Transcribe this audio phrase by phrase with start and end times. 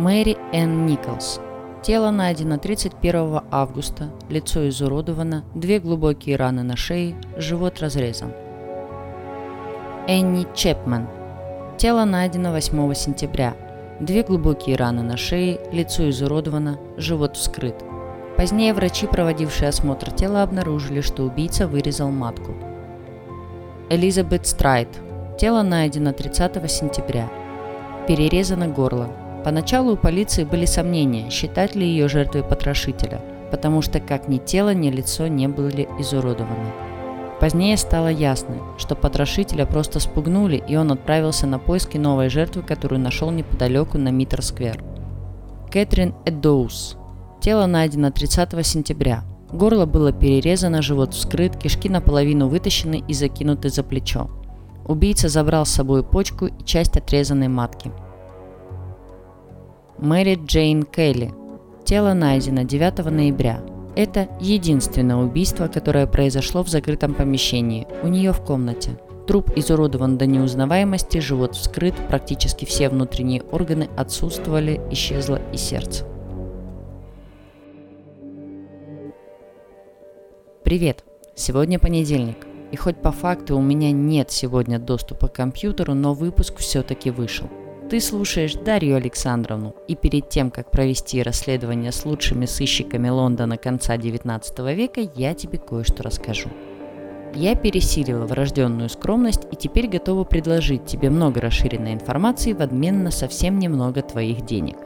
[0.00, 1.40] Мэри Энн Николс.
[1.82, 8.32] Тело найдено 31 августа, лицо изуродовано, две глубокие раны на шее, живот разрезан.
[10.08, 11.06] Энни Чепмен.
[11.76, 13.54] Тело найдено 8 сентября.
[14.00, 17.84] Две глубокие раны на шее, лицо изуродовано, живот вскрыт.
[18.38, 22.54] Позднее врачи, проводившие осмотр тела, обнаружили, что убийца вырезал матку.
[23.90, 24.88] Элизабет Страйт.
[25.38, 27.28] Тело найдено 30 сентября.
[28.08, 29.10] Перерезано горло.
[29.44, 34.74] Поначалу у полиции были сомнения, считать ли ее жертвой потрошителя, потому что как ни тело,
[34.74, 36.72] ни лицо не были изуродованы.
[37.40, 43.00] Позднее стало ясно, что потрошителя просто спугнули, и он отправился на поиски новой жертвы, которую
[43.00, 44.84] нашел неподалеку на Митр-сквер.
[45.72, 46.96] Кэтрин Эдоус.
[47.40, 49.24] Тело найдено 30 сентября.
[49.50, 54.28] Горло было перерезано, живот вскрыт, кишки наполовину вытащены и закинуты за плечо.
[54.86, 57.90] Убийца забрал с собой почку и часть отрезанной матки.
[60.02, 61.30] Мэри Джейн Келли.
[61.84, 63.60] Тело найдено 9 ноября.
[63.94, 68.98] Это единственное убийство, которое произошло в закрытом помещении, у нее в комнате.
[69.26, 76.06] Труп изуродован до неузнаваемости, живот вскрыт, практически все внутренние органы отсутствовали, исчезло и сердце.
[80.64, 81.04] Привет!
[81.34, 82.46] Сегодня понедельник.
[82.72, 87.50] И хоть по факту у меня нет сегодня доступа к компьютеру, но выпуск все-таки вышел.
[87.90, 93.96] Ты слушаешь Дарью Александровну, и перед тем, как провести расследование с лучшими сыщиками Лондона конца
[93.96, 96.50] 19 века, я тебе кое-что расскажу.
[97.34, 103.10] Я пересилила врожденную скромность и теперь готова предложить тебе много расширенной информации в обмен на
[103.10, 104.76] совсем немного твоих денег.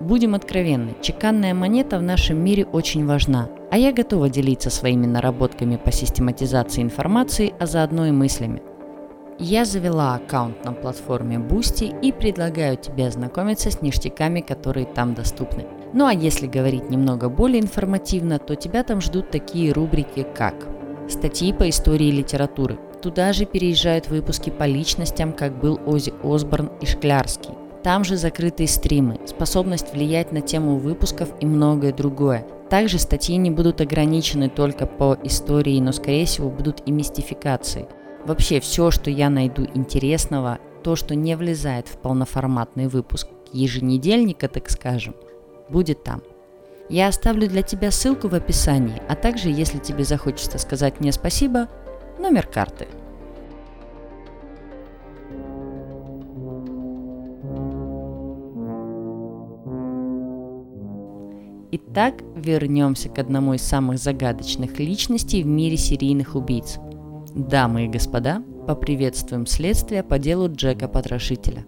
[0.00, 5.76] Будем откровенны, чеканная монета в нашем мире очень важна, а я готова делиться своими наработками
[5.76, 8.60] по систематизации информации, а заодно и мыслями.
[9.42, 15.66] Я завела аккаунт на платформе Boosty и предлагаю тебе ознакомиться с ништяками, которые там доступны.
[15.94, 20.68] Ну а если говорить немного более информативно, то тебя там ждут такие рубрики, как
[21.08, 22.78] статьи по истории литературы.
[23.00, 27.54] Туда же переезжают выпуски по личностям, как был Ози Осборн и Шклярский.
[27.82, 32.46] Там же закрытые стримы, способность влиять на тему выпусков и многое другое.
[32.68, 37.88] Также статьи не будут ограничены только по истории, но скорее всего будут и мистификации–
[38.24, 44.70] Вообще все, что я найду интересного, то, что не влезает в полноформатный выпуск еженедельника, так
[44.70, 45.14] скажем,
[45.68, 46.22] будет там.
[46.88, 51.68] Я оставлю для тебя ссылку в описании, а также, если тебе захочется сказать мне спасибо,
[52.18, 52.88] номер карты.
[61.72, 66.78] Итак, вернемся к одному из самых загадочных личностей в мире серийных убийц–
[67.34, 71.64] Дамы и господа, поприветствуем следствие по делу Джека Потрошителя.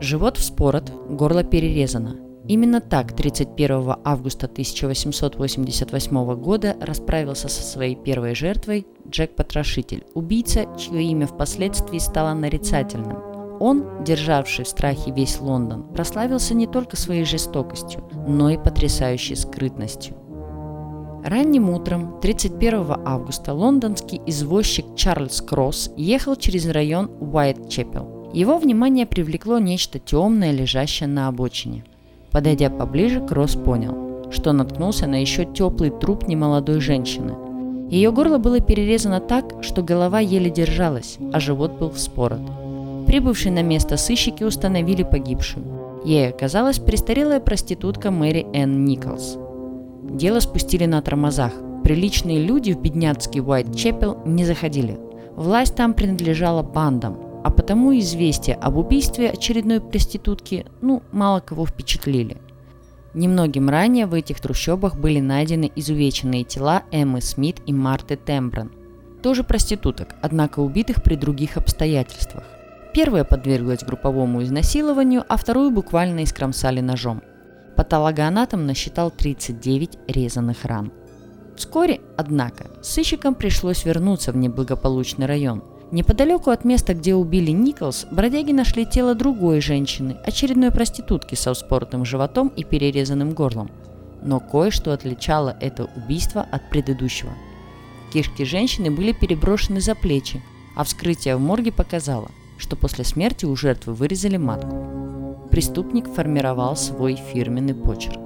[0.00, 2.16] Живот вспорот, горло перерезано.
[2.48, 11.02] Именно так 31 августа 1888 года расправился со своей первой жертвой Джек Потрошитель, убийца, чье
[11.02, 13.18] имя впоследствии стало нарицательным.
[13.60, 20.16] Он, державший в страхе весь Лондон, прославился не только своей жестокостью, но и потрясающей скрытностью.
[21.24, 28.30] Ранним утром 31 августа лондонский извозчик Чарльз Кросс ехал через район Уайт-Чепел.
[28.32, 31.84] Его внимание привлекло нечто темное, лежащее на обочине.
[32.30, 37.34] Подойдя поближе, Кросс понял, что наткнулся на еще теплый труп немолодой женщины.
[37.90, 42.40] Ее горло было перерезано так, что голова еле держалась, а живот был вспорот.
[43.06, 45.66] Прибывшие на место сыщики установили погибшую.
[46.04, 49.36] Ей оказалась престарелая проститутка Мэри Энн Николс–
[50.10, 51.52] Дело спустили на тормозах.
[51.84, 54.98] Приличные люди в бедняцкий Уайт-Чепел не заходили.
[55.36, 62.36] Власть там принадлежала бандам, а потому известия об убийстве очередной проститутки, ну, мало кого впечатлили.
[63.14, 68.72] Немногим ранее в этих трущобах были найдены изувеченные тела Эммы Смит и Марты Тембран.
[69.22, 72.44] Тоже проституток, однако убитых при других обстоятельствах.
[72.92, 77.22] Первая подверглась групповому изнасилованию, а вторую буквально искромсали ножом.
[77.76, 80.92] Патологоанатом насчитал 39 резаных ран.
[81.56, 85.62] Вскоре, однако, сыщикам пришлось вернуться в неблагополучный район.
[85.90, 92.04] Неподалеку от места, где убили Николс, бродяги нашли тело другой женщины, очередной проститутки со вспоротым
[92.04, 93.70] животом и перерезанным горлом.
[94.22, 97.32] Но кое-что отличало это убийство от предыдущего.
[98.12, 100.42] Кишки женщины были переброшены за плечи,
[100.76, 105.19] а вскрытие в морге показало, что после смерти у жертвы вырезали матку
[105.50, 108.20] преступник формировал свой фирменный почерк.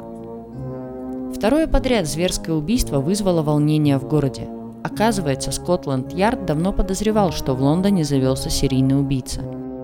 [1.34, 4.48] Второе подряд зверское убийство вызвало волнение в городе.
[4.82, 9.42] Оказывается, Скотланд-Ярд давно подозревал, что в Лондоне завелся серийный убийца.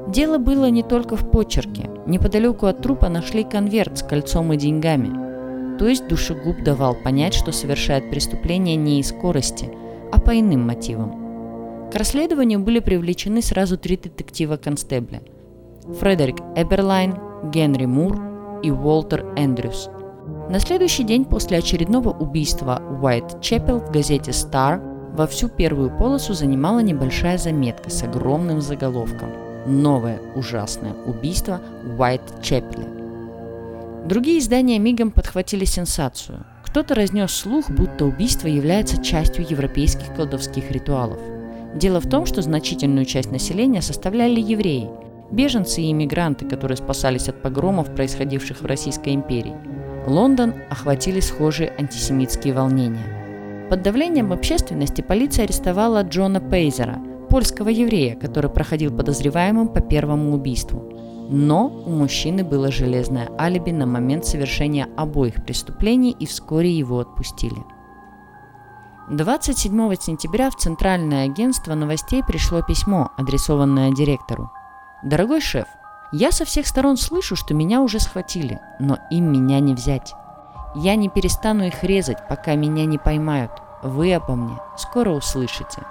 [0.09, 1.91] Дело было не только в почерке.
[2.07, 5.79] Неподалеку от трупа нашли конверт с кольцом и деньгами.
[5.79, 9.71] То есть душегуб давал понять, что совершает преступление не из скорости,
[10.13, 11.91] а по иным мотивам.
[11.91, 15.23] К расследованию были привлечены сразу три детектива-констебля.
[15.99, 17.15] Фредерик Эберлайн,
[17.45, 18.21] Генри Мур
[18.63, 19.91] и Уолтер Эндрюс.
[20.49, 24.81] На следующий день после очередного убийства Уайт Чеппел в газете Star
[25.15, 29.31] во всю первую полосу занимала небольшая заметка с огромным заголовком–
[29.67, 31.61] новое ужасное убийство
[31.99, 32.87] Уайт Чеппеля.
[34.07, 36.45] Другие издания мигом подхватили сенсацию.
[36.65, 41.21] Кто-то разнес слух, будто убийство является частью европейских колдовских ритуалов.
[41.75, 44.89] Дело в том, что значительную часть населения составляли евреи,
[45.31, 49.57] беженцы и иммигранты, которые спасались от погромов, происходивших в Российской империи.
[50.07, 53.69] Лондон охватили схожие антисемитские волнения.
[53.69, 56.99] Под давлением общественности полиция арестовала Джона Пейзера–
[57.31, 60.83] польского еврея, который проходил подозреваемым по первому убийству.
[61.31, 67.63] Но у мужчины было железное алиби на момент совершения обоих преступлений и вскоре его отпустили.
[69.11, 74.51] 27 сентября в Центральное агентство новостей пришло письмо, адресованное директору.
[75.03, 75.67] «Дорогой шеф,
[76.13, 80.15] я со всех сторон слышу, что меня уже схватили, но им меня не взять.
[80.75, 83.53] Я не перестану их резать, пока меня не поймают.
[83.83, 85.83] Вы обо мне скоро услышите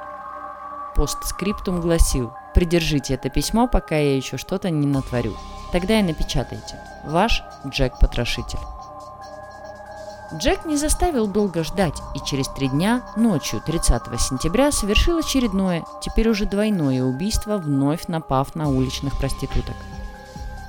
[0.99, 5.33] постскриптум гласил «Придержите это письмо, пока я еще что-то не натворю.
[5.71, 6.77] Тогда и напечатайте.
[7.05, 8.78] Ваш Джек-потрошитель».
[10.33, 16.29] Джек не заставил долго ждать, и через три дня, ночью 30 сентября, совершил очередное, теперь
[16.29, 19.75] уже двойное убийство, вновь напав на уличных проституток.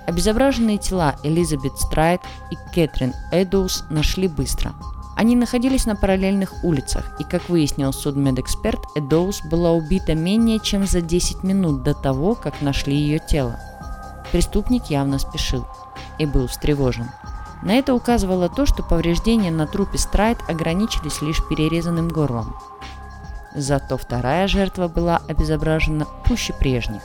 [0.06, 4.72] Обезображенные тела Элизабет Страйт и Кэтрин Эдоус нашли быстро–
[5.20, 11.02] они находились на параллельных улицах, и, как выяснил судмедэксперт, Эдоус была убита менее чем за
[11.02, 13.60] 10 минут до того, как нашли ее тело.
[14.32, 15.66] Преступник явно спешил
[16.18, 17.10] и был встревожен.
[17.62, 22.56] На это указывало то, что повреждения на трупе Страйт ограничились лишь перерезанным горлом.
[23.54, 27.02] Зато вторая жертва была обезображена пуще прежних.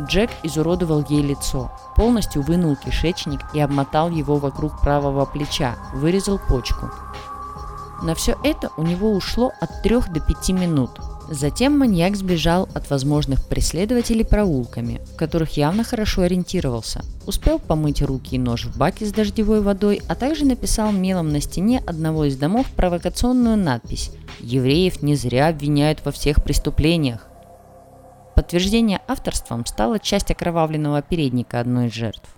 [0.00, 6.90] Джек изуродовал ей лицо, полностью вынул кишечник и обмотал его вокруг правого плеча, вырезал почку–
[8.02, 10.90] на все это у него ушло от 3 до 5 минут.
[11.32, 17.00] Затем маньяк сбежал от возможных преследователей проулками, в которых явно хорошо ориентировался.
[17.26, 21.40] Успел помыть руки и нож в баке с дождевой водой, а также написал мелом на
[21.40, 27.26] стене одного из домов провокационную надпись «Евреев не зря обвиняют во всех преступлениях».
[28.36, 32.28] Подтверждение авторством стала часть окровавленного передника одной из жертв.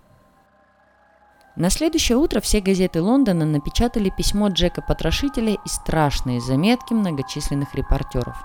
[1.56, 8.36] На следующее утро все газеты Лондона напечатали письмо Джека Потрошителя и страшные заметки многочисленных репортеров.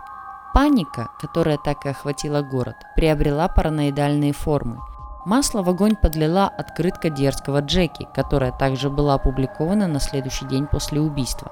[0.53, 4.79] Паника, которая так и охватила город, приобрела параноидальные формы.
[5.25, 11.01] Масло в огонь подлила открытка дерзкого Джеки, которая также была опубликована на следующий день после
[11.01, 11.51] убийства.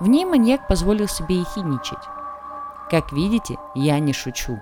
[0.00, 1.98] В ней маньяк позволил себе ехидничать.
[2.90, 4.60] Как видите, я не шучу.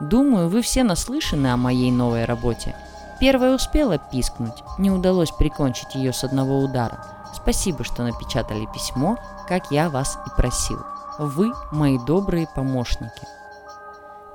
[0.00, 2.74] Думаю, вы все наслышаны о моей новой работе–
[3.20, 7.04] Первая успела пискнуть, не удалось прикончить ее с одного удара.
[7.32, 9.16] Спасибо, что напечатали письмо,
[9.48, 10.84] как я вас и просил.
[11.18, 13.22] Вы мои добрые помощники.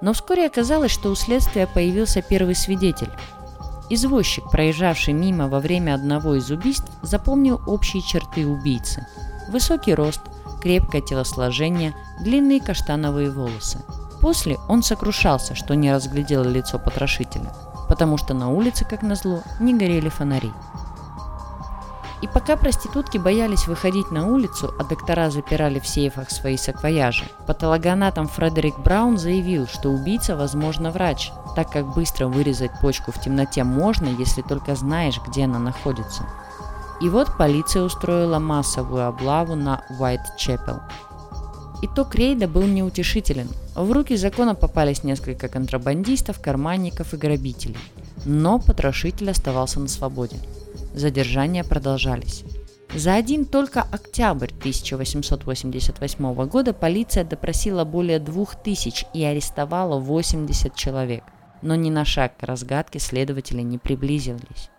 [0.01, 3.12] Но вскоре оказалось, что у следствия появился первый свидетель.
[3.89, 9.06] Извозчик, проезжавший мимо во время одного из убийств, запомнил общие черты убийцы.
[9.50, 10.22] Высокий рост,
[10.62, 13.80] крепкое телосложение, длинные каштановые волосы.
[14.22, 17.51] После он сокрушался, что не разглядел лицо потрошителя–
[17.89, 20.54] потому что на улице, как назло, не горели фонари.
[22.22, 28.28] И пока проститутки боялись выходить на улицу, а доктора запирали в сейфах свои саквояжи, патологоанатом
[28.28, 34.08] Фредерик Браун заявил, что убийца, возможно, врач, так как быстро вырезать почку в темноте можно,
[34.08, 36.24] если только знаешь, где она находится.
[37.02, 40.82] И вот полиция устроила массовую облаву на Уайт-Чепел–
[41.82, 43.48] Итог рейда был неутешителен.
[43.74, 47.78] В руки закона попались несколько контрабандистов, карманников и грабителей.
[48.26, 50.36] Но потрошитель оставался на свободе.
[51.00, 52.44] Задержания продолжались.
[52.94, 61.24] За один только октябрь 1888 года полиция допросила более двух тысяч и арестовала 80 человек.
[61.62, 64.70] Но ни на шаг к разгадке следователи не приблизились.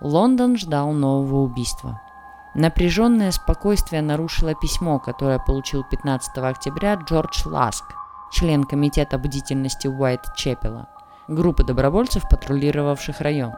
[0.00, 2.00] Лондон ждал нового убийства–
[2.54, 7.84] Напряженное спокойствие нарушило письмо, которое получил 15 октября Джордж Ласк,
[8.32, 10.86] член комитета бдительности Уайт-Чепела,
[11.28, 13.52] группы добровольцев, патрулировавших район.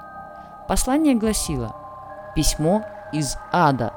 [0.69, 1.75] Послание гласило
[2.35, 3.95] «Письмо из ада.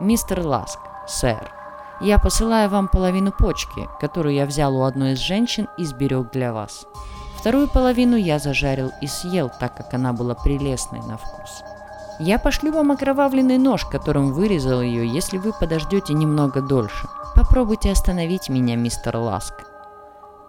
[0.00, 1.52] Мистер Ласк, сэр,
[2.00, 6.52] я посылаю вам половину почки, которую я взял у одной из женщин и сберег для
[6.52, 6.84] вас.
[7.36, 11.62] Вторую половину я зажарил и съел, так как она была прелестной на вкус.
[12.18, 17.08] Я пошлю вам окровавленный нож, которым вырезал ее, если вы подождете немного дольше.
[17.36, 19.54] Попробуйте остановить меня, мистер Ласк.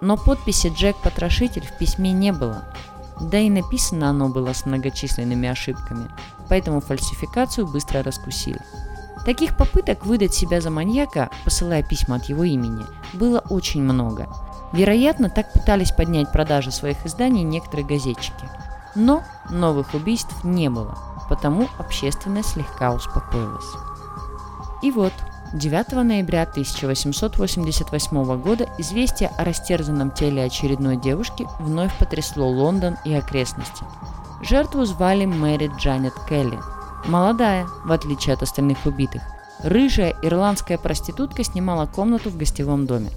[0.01, 2.63] Но подписи Джек Потрошитель в письме не было.
[3.21, 6.09] Да и написано оно было с многочисленными ошибками,
[6.49, 8.59] поэтому фальсификацию быстро раскусили.
[9.25, 14.27] Таких попыток выдать себя за маньяка, посылая письма от его имени, было очень много.
[14.73, 18.49] Вероятно, так пытались поднять продажи своих изданий некоторые газетчики.
[18.95, 20.97] Но новых убийств не было–
[21.31, 23.73] потому общественность слегка успокоилась.
[24.81, 25.13] И вот,
[25.53, 33.83] 9 ноября 1888 года известие о растерзанном теле очередной девушки вновь потрясло Лондон и окрестности.
[34.41, 36.57] Жертву звали Мэри Джанет Келли.
[37.05, 39.21] Молодая, в отличие от остальных убитых.
[39.63, 43.09] Рыжая ирландская проститутка снимала комнату в гостевом доме.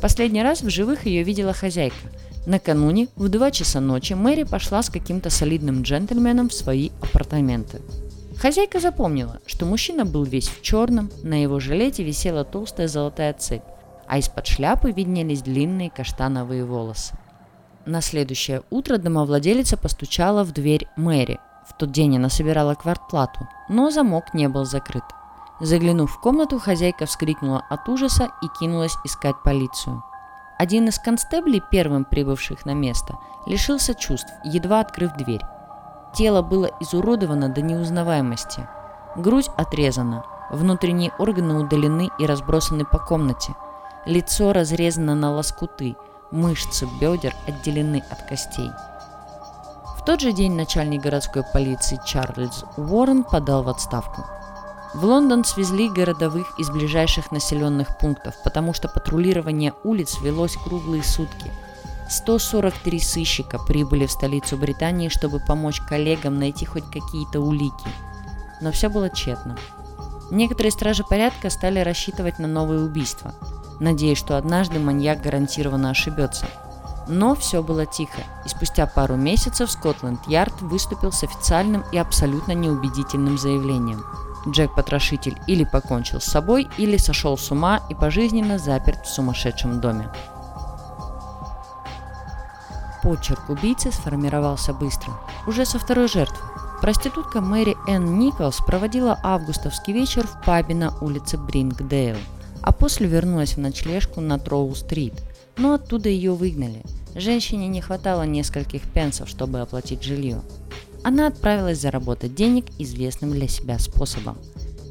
[0.00, 1.96] Последний раз в живых ее видела хозяйка–
[2.46, 7.80] Накануне в 2 часа ночи Мэри пошла с каким-то солидным джентльменом в свои апартаменты.
[8.40, 13.62] Хозяйка запомнила, что мужчина был весь в черном, на его жилете висела толстая золотая цепь,
[14.06, 17.18] а из-под шляпы виднелись длинные каштановые волосы.
[17.84, 21.38] На следующее утро домовладелица постучала в дверь Мэри.
[21.68, 25.04] В тот день она собирала квартплату, но замок не был закрыт.
[25.60, 30.02] Заглянув в комнату, хозяйка вскрикнула от ужаса и кинулась искать полицию.
[30.58, 35.42] Один из констеблей, первым прибывших на место, лишился чувств, едва открыв дверь.
[36.12, 38.66] Тело было изуродовано до неузнаваемости.
[39.16, 43.54] Грудь отрезана, внутренние органы удалены и разбросаны по комнате.
[44.06, 45.96] Лицо разрезано на лоскуты,
[46.30, 48.70] мышцы бедер отделены от костей.
[49.98, 54.24] В тот же день начальник городской полиции Чарльз Уоррен подал в отставку.
[54.94, 61.52] В Лондон свезли городовых из ближайших населенных пунктов, потому что патрулирование улиц велось круглые сутки.
[62.10, 67.88] 143 сыщика прибыли в столицу Британии, чтобы помочь коллегам найти хоть какие-то улики.
[68.60, 69.56] Но все было тщетно.
[70.30, 73.34] Некоторые стражи порядка стали рассчитывать на новые убийства,
[73.80, 76.46] надеясь, что однажды маньяк гарантированно ошибется.
[77.08, 83.38] Но все было тихо, и спустя пару месяцев Скотланд-Ярд выступил с официальным и абсолютно неубедительным
[83.38, 84.04] заявлением–
[84.48, 89.80] Джек Потрошитель или покончил с собой, или сошел с ума и пожизненно заперт в сумасшедшем
[89.80, 90.08] доме.
[93.02, 95.12] Почерк убийцы сформировался быстро,
[95.46, 96.38] уже со второй жертвы.
[96.80, 102.16] Проститутка Мэри Энн Николс проводила августовский вечер в пабе на улице Брингдейл,
[102.62, 105.14] а после вернулась в ночлежку на Троу-стрит,
[105.56, 106.82] но оттуда ее выгнали.
[107.14, 110.40] Женщине не хватало нескольких пенсов, чтобы оплатить жилье.
[111.02, 114.38] Она отправилась заработать денег известным для себя способом.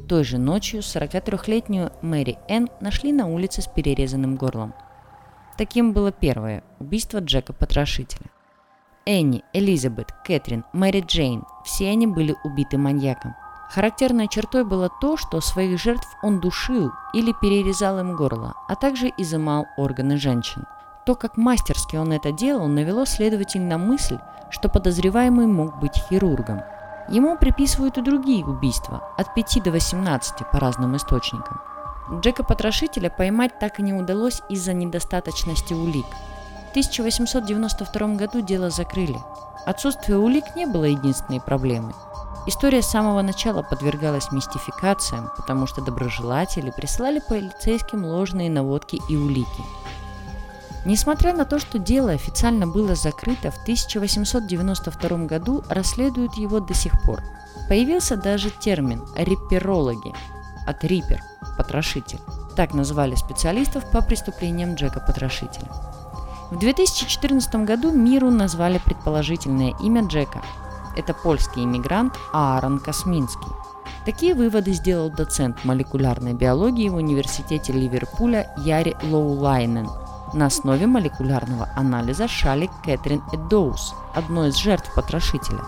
[0.08, 4.74] Той же ночью 43-летнюю Мэри Энн нашли на улице с перерезанным горлом.
[5.60, 8.30] Таким было первое убийство Джека Потрошителя.
[9.04, 13.34] Энни, Элизабет, Кэтрин, Мэри Джейн– все они были убиты маньяком.
[13.68, 19.12] Характерной чертой было то, что своих жертв он душил или перерезал им горло, а также
[19.18, 20.64] изымал органы женщин.
[21.04, 24.16] То, как мастерски он это делал, навело следователь на мысль,
[24.48, 26.62] что подозреваемый мог быть хирургом.
[27.10, 31.60] Ему приписывают и другие убийства, от 5 до 18 по разным источникам.
[32.12, 36.06] Джека Потрошителя поймать так и не удалось из-за недостаточности улик.
[36.68, 39.18] В 1892 году дело закрыли.
[39.66, 41.94] Отсутствие улик не было единственной проблемой.
[42.46, 49.62] История с самого начала подвергалась мистификациям, потому что доброжелатели присылали полицейским ложные наводки и улики–
[50.86, 57.00] Несмотря на то, что дело официально было закрыто, в 1892 году расследуют его до сих
[57.02, 57.22] пор.
[57.68, 60.14] Появился даже термин «рипперологи»
[60.70, 61.22] от «риппер»–
[61.56, 62.18] «потрошитель».
[62.56, 65.68] Так называли специалистов по преступлениям Джека Потрошителя.
[66.50, 70.42] В 2014 году миру назвали предположительное имя Джека.
[70.96, 73.52] Это польский иммигрант Аарон Косминский.
[74.04, 79.88] Такие выводы сделал доцент молекулярной биологии в университете Ливерпуля Яри Лоулайнен–
[80.32, 85.60] на основе молекулярного анализа Шали Кэтрин Эдоус, одной из жертв потрошителя.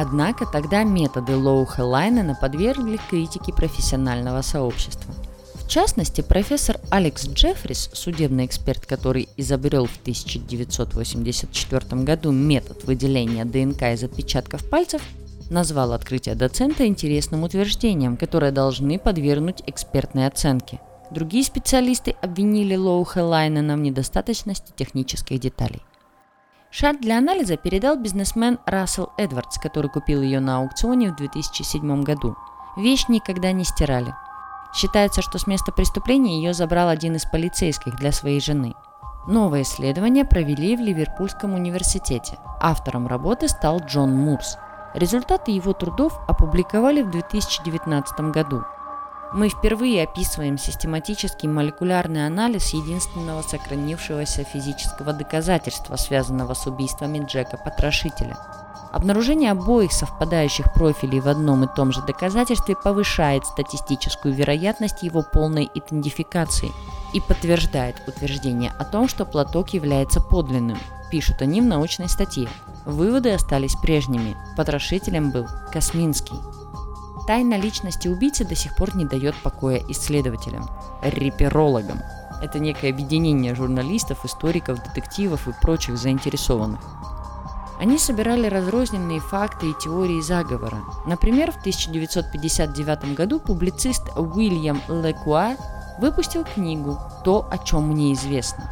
[0.00, 5.12] Однако тогда методы Лоу Хелайнена подвергли критике профессионального сообщества.
[5.52, 13.82] В частности, профессор Алекс Джеффрис, судебный эксперт, который изобрел в 1984 году метод выделения ДНК
[13.92, 15.02] из отпечатков пальцев,
[15.50, 20.80] назвал открытие доцента интересным утверждением, которое должны подвергнуть экспертной оценке–
[21.10, 25.82] Другие специалисты обвинили Лоу Хелайнена в недостаточности технических деталей.
[26.70, 32.36] Шаль для анализа передал бизнесмен Рассел Эдвардс, который купил ее на аукционе в 2007 году.
[32.76, 34.14] Вещь никогда не стирали.
[34.72, 38.74] Считается, что с места преступления ее забрал один из полицейских для своей жены.
[39.26, 42.38] Новое исследование провели в Ливерпульском университете.
[42.60, 44.56] Автором работы стал Джон Мурс.
[44.94, 48.62] Результаты его трудов опубликовали в 2019 году.
[49.32, 58.36] Мы впервые описываем систематический молекулярный анализ единственного сохранившегося физического доказательства, связанного с убийствами Джека Потрошителя.
[58.90, 65.70] Обнаружение обоих совпадающих профилей в одном и том же доказательстве повышает статистическую вероятность его полной
[65.74, 66.72] идентификации
[67.14, 70.78] и подтверждает утверждение о том, что платок является подлинным,
[71.10, 72.48] пишут они в научной статье.
[72.84, 74.36] Выводы остались прежними.
[74.56, 76.36] Потрошителем был Косминский.
[77.26, 80.68] Тайна личности убийцы до сих пор не дает покоя исследователям,
[81.02, 82.00] реперологам.
[82.42, 86.80] Это некое объединение журналистов, историков, детективов и прочих заинтересованных.
[87.78, 90.78] Они собирали разрозненные факты и теории заговора.
[91.06, 95.56] Например, в 1959 году публицист Уильям Лекуа
[95.98, 98.70] выпустил книгу «То, о чем мне известно».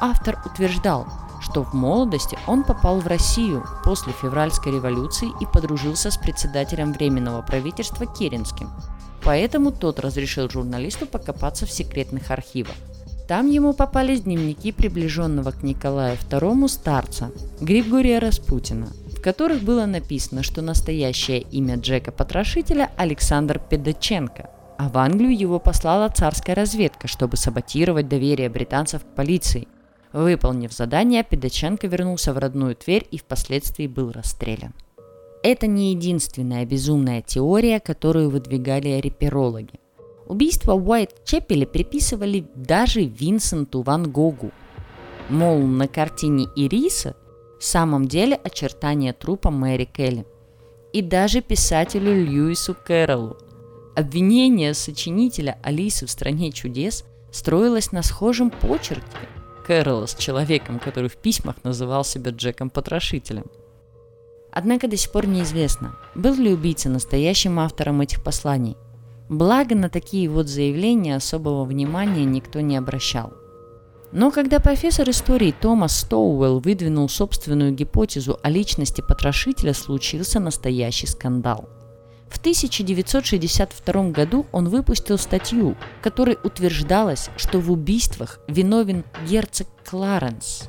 [0.00, 1.06] Автор утверждал,
[1.48, 7.42] что в молодости он попал в Россию после февральской революции и подружился с председателем Временного
[7.42, 8.68] правительства Керенским.
[9.22, 12.74] Поэтому тот разрешил журналисту покопаться в секретных архивах.
[13.28, 20.42] Там ему попались дневники приближенного к Николаю II старца Григория Распутина, в которых было написано,
[20.42, 27.36] что настоящее имя Джека Потрошителя Александр Педаченко, а в Англию его послала царская разведка, чтобы
[27.36, 29.66] саботировать доверие британцев к полиции.
[30.16, 34.72] Выполнив задание, Педаченко вернулся в родную Тверь и впоследствии был расстрелян.
[35.42, 39.78] Это не единственная безумная теория, которую выдвигали реперологи.
[40.26, 44.52] Убийство Уайт Чеппеля приписывали даже Винсенту Ван Гогу.
[45.28, 47.14] Мол, на картине Ириса
[47.60, 50.24] в самом деле очертания трупа Мэри Келли.
[50.94, 53.36] И даже писателю Льюису Кэрроллу.
[53.94, 59.04] Обвинение сочинителя Алисы в «Стране чудес» строилось на схожем почерке–
[59.66, 63.46] Кэрролла с человеком, который в письмах называл себя Джеком-потрошителем.
[64.52, 68.76] Однако до сих пор неизвестно, был ли убийца настоящим автором этих посланий.
[69.28, 73.32] Благо на такие вот заявления особого внимания никто не обращал.
[74.12, 81.68] Но когда профессор истории Томас Стоуэлл выдвинул собственную гипотезу о личности потрошителя, случился настоящий скандал–
[82.28, 90.68] в 1962 году он выпустил статью, в которой утверждалось, что в убийствах виновен герцог Кларенс.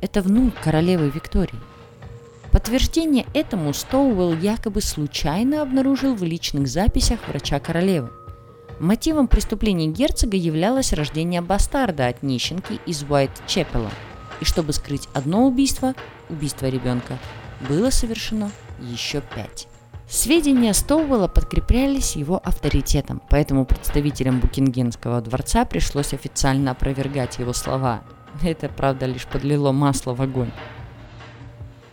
[0.00, 1.58] Это внук королевы Виктории.
[2.52, 8.10] Подтверждение этому Стоуэлл якобы случайно обнаружил в личных записях врача королевы.
[8.78, 13.90] Мотивом преступления герцога являлось рождение бастарда от нищенки из Уайт-Чеппела.
[14.40, 15.94] И чтобы скрыть одно убийство,
[16.28, 17.18] убийство ребенка,
[17.68, 19.66] было совершено еще пять.
[20.08, 28.02] Сведения Стоуэлла подкреплялись его авторитетом, поэтому представителям Букингемского дворца пришлось официально опровергать его слова.
[28.42, 30.50] Это, правда, лишь подлило масло в огонь.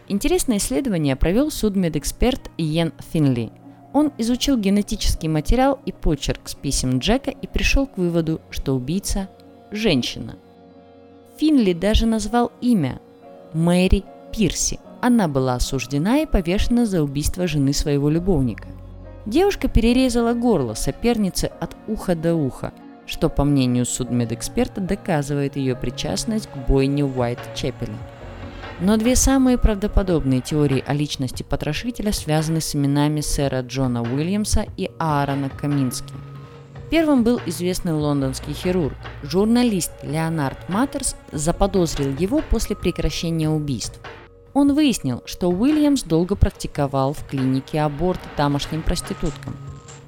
[0.08, 3.52] Интересное исследование провел судмедэксперт Иен Финли.
[3.94, 9.28] Он изучил генетический материал и почерк с писем Джека и пришел к выводу, что убийца–
[9.72, 10.36] женщина.
[11.40, 13.00] Финли даже назвал имя–
[13.54, 18.70] Мэри Пирси– она была осуждена и повешена за убийство жены своего любовника.
[19.26, 22.72] Девушка перерезала горло соперницы от уха до уха,
[23.06, 27.98] что, по мнению судмедэксперта, доказывает ее причастность к бойне Уайт-Чепеля.
[28.80, 34.90] Но две самые правдоподобные теории о личности потрошителя связаны с именами сэра Джона Уильямса и
[35.00, 36.14] Аарона Камински.
[36.90, 38.96] Первым был известный лондонский хирург.
[39.22, 44.00] Журналист Леонард Маттерс заподозрил его после прекращения убийств–
[44.54, 49.58] он выяснил, что Уильямс долго практиковал в клинике аборты тамошним проституткам.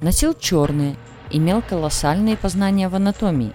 [0.00, 0.96] Носил черные,
[1.30, 3.52] имел колоссальные познания в анатомии.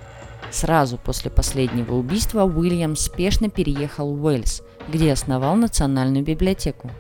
[0.51, 6.91] Сразу после последнего убийства Уильямс спешно переехал в Уэльс, где основал Национальную библиотеку.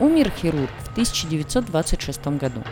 [0.00, 2.64] Умер хирург в 1926 году.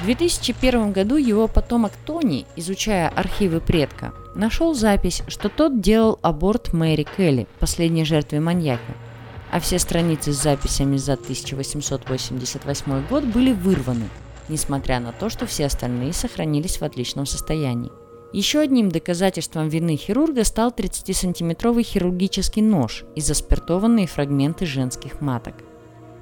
[0.00, 6.72] В 2001 году его потомок Тони, изучая архивы предка, нашел запись, что тот делал аборт
[6.72, 8.80] Мэри Келли, последней жертве маньяка–
[9.52, 14.08] а все страницы с записями за 1888 год были вырваны,
[14.48, 17.92] несмотря на то, что все остальные сохранились в отличном состоянии.
[18.32, 25.56] Еще одним доказательством вины хирурга стал 30-сантиметровый хирургический нож и заспиртованные фрагменты женских маток.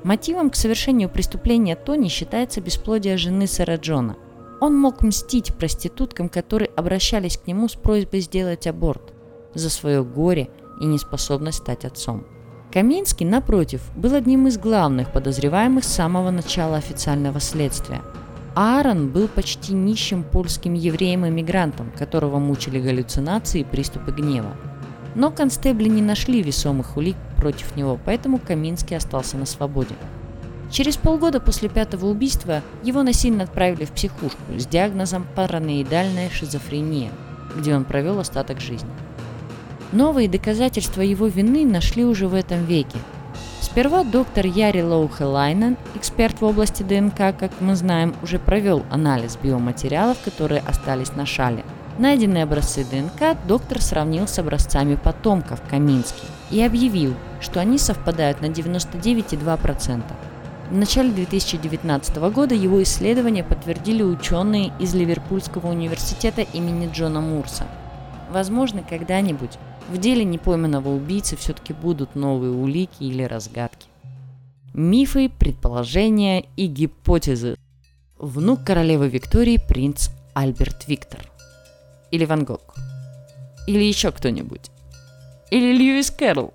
[0.03, 4.17] Мотивом к совершению преступления Тони считается бесплодие жены сэра Джона.
[4.61, 9.15] Он мог мстить проституткам, которые обращались к нему с просьбой сделать аборт
[9.55, 12.27] за свое горе и неспособность стать отцом.
[12.73, 18.01] Каминский, напротив, был одним из главных подозреваемых с самого начала официального следствия.
[18.55, 24.57] Аарон был почти нищим польским евреем-эмигрантом, которого мучили галлюцинации и приступы гнева.
[25.17, 29.97] Но констебли не нашли весомых улик против него, поэтому Каминский остался на свободе.
[30.71, 37.11] Через полгода после пятого убийства его насильно отправили в психушку с диагнозом параноидальная шизофрения,
[37.57, 38.91] где он провел остаток жизни.
[39.93, 42.99] Новые доказательства его вины нашли уже в этом веке.
[43.61, 50.19] Сперва доктор Яри Лоухелайнен, эксперт в области ДНК, как мы знаем, уже провел анализ биоматериалов,
[50.25, 51.65] которые остались на шале.
[51.99, 58.47] Найденные образцы ДНК доктор сравнил с образцами потомков Камински и объявил, что они совпадают на
[58.47, 60.03] 99,2%.
[60.71, 67.67] В начале 2019 года его исследования подтвердили ученые из Ливерпульского университета имени Джона Мурса.
[68.31, 69.59] Возможно, когда-нибудь
[69.91, 73.87] в деле непойманного убийцы все-таки будут новые улики или разгадки.
[74.73, 77.57] Мифы, предположения и гипотезы.
[78.19, 81.21] Внук королевы Виктории принц Альберт Виктор.
[82.11, 82.75] Или Ван Гог.
[83.67, 84.71] Или еще кто-нибудь.
[85.51, 86.55] Или Льюис Кэрролл.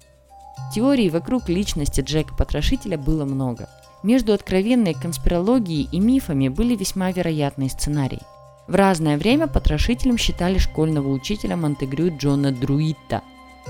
[0.74, 3.70] Теорий вокруг личности Джека Потрошителя было много–
[4.06, 8.22] между откровенной конспирологией и мифами были весьма вероятные сценарии.
[8.68, 13.22] В разное время потрошителем считали школьного учителя Монтегрю Джона Друитта.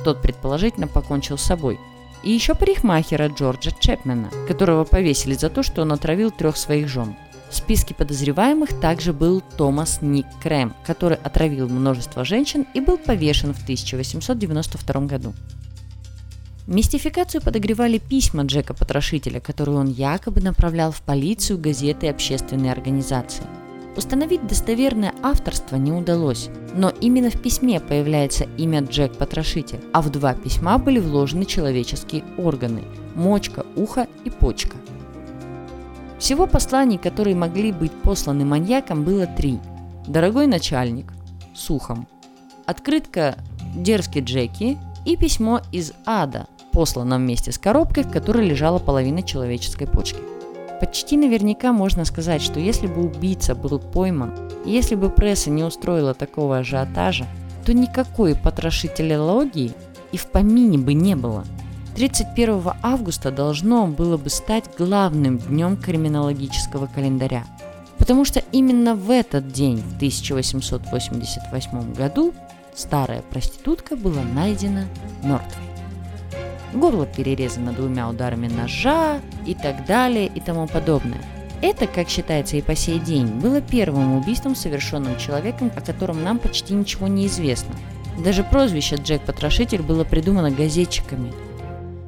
[0.06, 1.80] Тот предположительно покончил с собой.
[2.24, 7.16] И еще парикмахера Джорджа Чепмена, которого повесили за то, что он отравил трех своих жен.
[7.50, 13.54] В списке подозреваемых также был Томас Ник Крэм, который отравил множество женщин и был повешен
[13.54, 15.34] в 1892 году.
[16.68, 23.44] Мистификацию подогревали письма Джека Потрошителя, которые он якобы направлял в полицию, газеты и общественные организации.
[23.98, 30.10] Установить достоверное авторство не удалось, но именно в письме появляется имя Джек Потрошитель, а в
[30.10, 32.84] два письма были вложены человеческие органы–
[33.16, 34.76] мочка, ухо и почка.
[36.20, 39.60] Всего посланий, которые могли быть посланы маньякам, было три.
[40.08, 41.14] «Дорогой начальник»–
[41.56, 42.08] сухом,
[42.66, 43.38] открытка
[43.76, 49.88] «Дерзкий Джеки» и письмо из ада– послана вместе с коробкой, в которой лежала половина человеческой
[49.88, 50.20] почки.
[50.80, 54.34] Почти наверняка можно сказать, что если бы убийца был пойман,
[54.66, 57.26] и если бы пресса не устроила такого ажиотажа,
[57.66, 59.72] то никакой потрошителологии
[60.12, 61.46] и в помине бы не было.
[61.96, 67.46] 31 августа должно было бы стать главным днем криминологического календаря.
[67.98, 72.34] Потому что именно в этот день, в 1888 году,
[72.76, 74.88] старая проститутка была найдена
[75.24, 75.75] мертвой
[76.76, 81.22] горло перерезано двумя ударами ножа и так далее и тому подобное.
[81.62, 86.38] Это, как считается и по сей день, было первым убийством, совершенным человеком, о котором нам
[86.38, 87.74] почти ничего не известно.
[88.24, 91.34] Даже прозвище Джек Потрошитель было придумано газетчиками.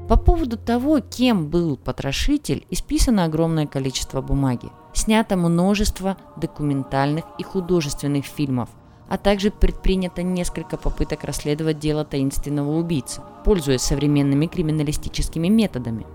[0.08, 4.69] По поводу того, кем был потрошитель, исписано огромное количество бумаги.
[4.93, 8.69] Снято множество документальных и художественных фильмов–
[9.10, 16.06] а также предпринято несколько попыток расследовать дело таинственного убийцы, пользуясь современными криминалистическими методами.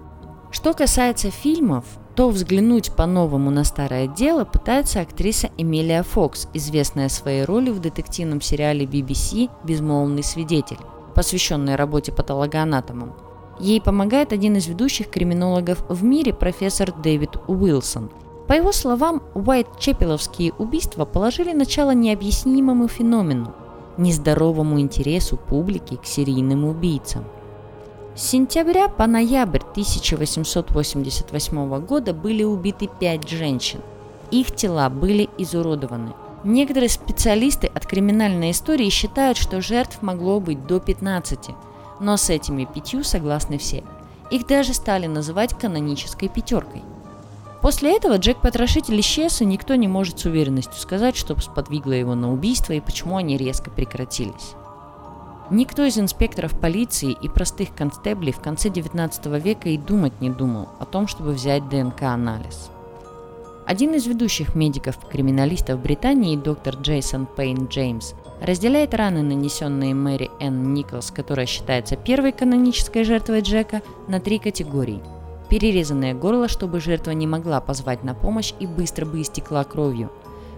[0.50, 7.44] Что касается фильмов, то взглянуть по-новому на старое дело пытается актриса Эмилия Фокс, известная своей
[7.44, 10.76] ролью в детективном сериале BBC «Безмолвный свидетель»,
[11.14, 13.14] посвященной работе патологоанатомом.
[13.60, 18.10] Ей помогает один из ведущих криминологов в мире профессор Дэвид Уилсон–
[18.48, 23.54] по его словам, Уайт-Чепеловские убийства положили начало необъяснимому феномену–
[23.96, 27.24] нездоровому интересу публики к серийным убийцам.
[28.14, 33.80] С сентября по ноябрь 1888 года были убиты пять женщин.
[34.30, 36.12] Их тела были изуродованы.
[36.44, 41.50] Некоторые специалисты от криминальной истории считают, что жертв могло быть до 15,
[42.00, 43.84] но с этими пятью согласны все.
[44.30, 46.82] Их даже стали называть канонической пятеркой.
[47.62, 52.16] После этого Джек Потрошитель исчез, и никто не может с уверенностью сказать, что сподвигло его
[52.16, 54.54] на убийство и почему они резко прекратились.
[55.48, 60.70] Никто из инспекторов полиции и простых констеблей в конце 19 века и думать не думал
[60.80, 62.70] о том, чтобы взять ДНК-анализ.
[63.64, 71.12] Один из ведущих медиков-криминалистов Британии, доктор Джейсон Пейн Джеймс, разделяет раны, нанесенные Мэри Энн Николс,
[71.12, 75.00] которая считается первой канонической жертвой Джека, на три категории–
[75.52, 80.10] перерезанное горло, чтобы жертва не могла позвать на помощь и быстро бы истекла кровью.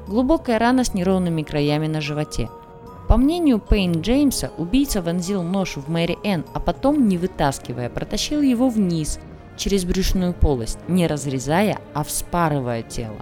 [0.07, 2.49] Глубокая рана с неровными краями на животе.
[3.09, 8.41] По мнению Пейн Джеймса, убийца вонзил нож в Мэри Энн, а потом, не вытаскивая, протащил
[8.41, 9.19] его вниз,
[9.57, 13.19] через брюшную полость, не разрезая, а вспарывая тело.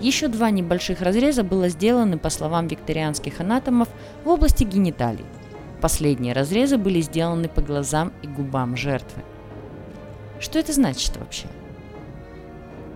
[0.00, 3.88] Еще два небольших разреза было сделаны, по словам викторианских анатомов,
[4.24, 5.26] в области гениталий.
[5.80, 9.22] Последние разрезы были сделаны по глазам и губам жертвы.
[10.42, 11.46] Что это значит вообще?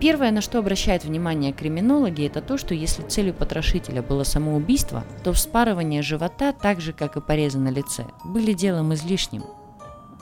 [0.01, 5.31] Первое, на что обращают внимание криминологи, это то, что если целью потрошителя было самоубийство, то
[5.31, 9.45] вспарывание живота, так же как и порезы на лице, были делом излишним.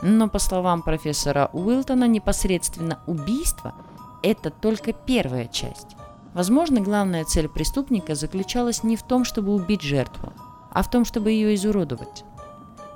[0.03, 3.73] Но по словам профессора Уилтона, непосредственно убийство–
[4.23, 5.97] это только первая часть.
[6.35, 10.31] Возможно, главная цель преступника заключалась не в том, чтобы убить жертву,
[10.71, 12.23] а в том, чтобы ее изуродовать.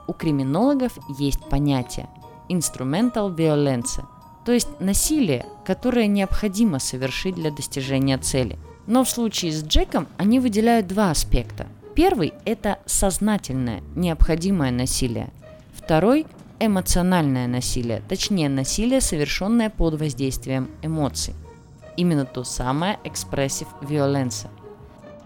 [0.06, 2.08] У криминологов есть понятие
[2.48, 4.04] «instrumental violence»,
[4.46, 8.58] то есть насилие, которое необходимо совершить для достижения цели.
[8.88, 11.68] Но в случае с Джеком они выделяют два аспекта.
[11.96, 15.30] Первый– это сознательное, необходимое насилие.
[15.74, 16.26] Второй–
[16.60, 21.34] эмоциональное насилие, точнее насилие, совершенное под воздействием эмоций.
[21.98, 24.48] Именно то самое expressive violence.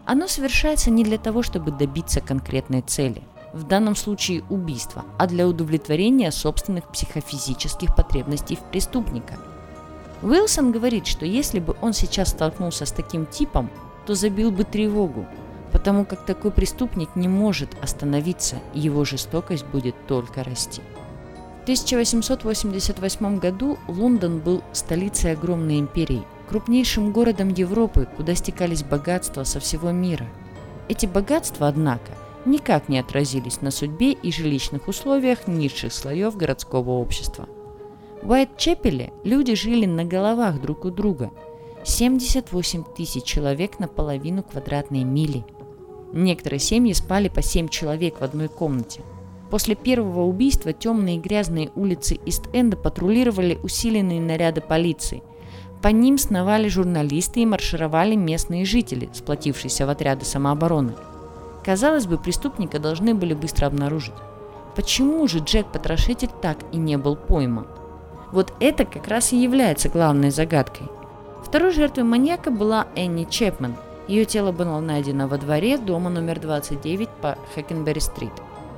[0.06, 3.21] Оно совершается не для того, чтобы добиться конкретной цели–
[3.54, 9.38] в данном случае убийство, а для удовлетворения собственных психофизических потребностей преступника.
[10.22, 13.70] Уилсон говорит, что если бы он сейчас столкнулся с таким типом,
[14.06, 15.26] то забил бы тревогу,
[15.72, 20.82] потому как такой преступник не может остановиться, его жестокость будет только расти.
[21.60, 29.60] В 1888 году Лондон был столицей огромной империи, крупнейшим городом Европы, куда стекались богатства со
[29.60, 30.28] всего мира.
[30.89, 32.12] Эти богатства, однако,
[32.45, 37.47] никак не отразились на судьбе и жилищных условиях низших слоев городского общества.
[38.21, 41.32] В Уайт-Чепеле люди жили на головах друг у друга.
[41.84, 45.45] 78 тысяч человек на половину квадратной мили.
[46.13, 49.01] Некоторые семьи спали по 7 человек в одной комнате.
[49.49, 55.21] После первого убийства темные и грязные улицы Ист-Энда патрулировали усиленные наряды полиции.
[55.82, 60.93] По ним сновали журналисты и маршировали местные жители, сплотившиеся в отряды самообороны–
[61.63, 64.13] Казалось бы, преступника должны были быстро обнаружить.
[64.76, 67.67] Почему же Джек-потрошитель так и не был пойман?
[68.32, 70.88] Вот это как раз и является главной загадкой.
[71.43, 73.76] Второй жертвой маньяка была Энни Чепмен.
[74.08, 78.34] Ее тело было найдено во дворе дома номер 29 по Хэкенбери-стрит.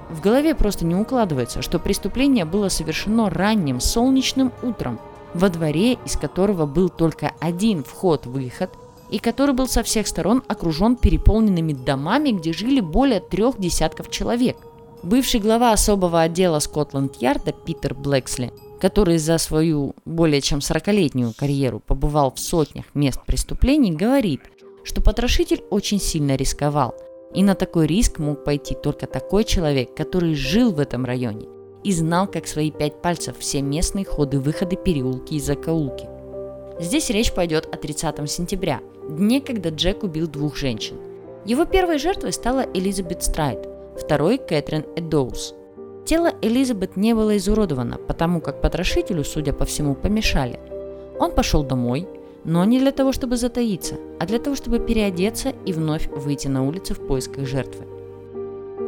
[0.10, 5.00] В голове просто не укладывается, что преступление было совершено ранним солнечным утром,
[5.34, 8.70] во дворе, из которого был только один вход-выход–
[9.10, 14.58] и который был со всех сторон окружен переполненными домами, где жили более трех десятков человек.
[15.04, 22.34] Бывший глава особого отдела Скотланд-Ярда Питер Блэксли, который за свою более чем 40-летнюю карьеру побывал
[22.34, 24.42] в сотнях мест преступлений, говорит,
[24.84, 26.96] что потрошитель очень сильно рисковал,
[27.34, 31.48] и на такой риск мог пойти только такой человек, который жил в этом районе
[31.84, 36.10] и знал как свои пять пальцев все местные ходы-выходы, переулки и закоулки.
[36.80, 40.98] Здесь речь пойдет о 30 сентября, дне, когда Джек убил двух женщин.
[41.46, 45.56] Его первой жертвой стала Элизабет Страйт, второй– Кэтрин Эдоус.
[46.06, 50.60] Тело Элизабет не было изуродовано, потому как потрошителю, судя по всему, помешали.
[51.18, 52.08] Он пошел домой,
[52.44, 56.68] но не для того, чтобы затаиться, а для того, чтобы переодеться и вновь выйти на
[56.68, 57.86] улицу в поисках жертвы.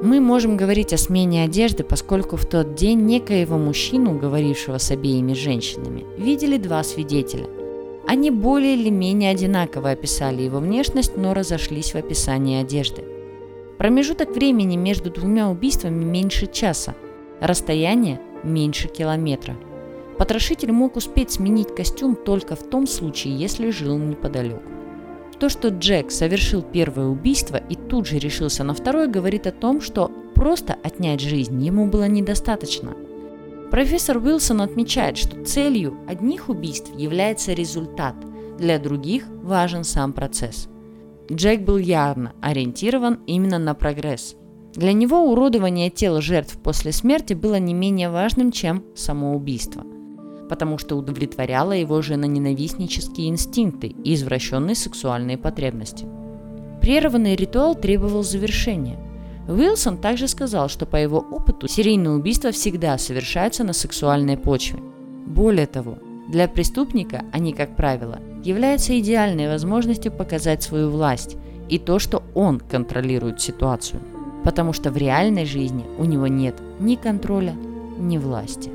[0.03, 5.33] Мы можем говорить о смене одежды, поскольку в тот день некоего мужчину, говорившего с обеими
[5.33, 7.47] женщинами, видели два свидетеля.
[8.07, 13.03] Они более или менее одинаково описали его внешность, но разошлись в описании одежды.
[13.77, 16.95] Промежуток времени между двумя убийствами меньше часа,
[17.41, 19.57] расстояние меньше километра.
[20.17, 24.63] Потрошитель мог успеть сменить костюм только в том случае, если жил неподалеку.
[25.37, 29.81] То, что Джек совершил первое убийство и тут же решился на второе, говорит о том,
[29.81, 32.95] что просто отнять жизнь ему было недостаточно–
[33.71, 38.15] Профессор Уилсон отмечает, что целью одних убийств является результат,
[38.57, 40.69] для других важен сам процесс.
[41.29, 44.35] Джек был явно ориентирован именно на прогресс.
[44.73, 49.83] Для него уродование тела жертв после смерти было не менее важным, чем самоубийство,
[50.49, 56.07] потому что удовлетворяло его женоненавистнические инстинкты и извращенные сексуальные потребности.
[56.81, 58.97] Прерванный ритуал требовал завершения–
[59.47, 64.79] Уилсон также сказал, что по его опыту серийные убийства всегда совершаются на сексуальной почве.
[65.25, 71.37] Более того, для преступника они, как правило, являются идеальной возможностью показать свою власть
[71.69, 74.01] и то, что он контролирует ситуацию,
[74.43, 77.55] потому что в реальной жизни у него нет ни контроля,
[77.97, 78.69] ни власти.